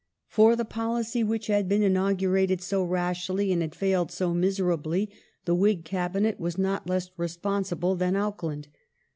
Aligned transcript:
For 0.27 0.55
the 0.55 0.65
policy 0.65 1.23
which 1.23 1.45
had 1.45 1.69
been 1.69 1.83
inaugurated 1.83 2.59
so 2.59 2.83
rashly 2.83 3.51
and 3.51 3.61
had 3.61 3.75
failed 3.75 4.11
so 4.11 4.33
miserably 4.33 5.11
the 5.45 5.53
Whig 5.53 5.85
Cabinet 5.85 6.39
were 6.39 6.49
not 6.57 6.89
less 6.89 7.11
responsible 7.17 7.95
than 7.95 8.15
Auckland. 8.15 8.67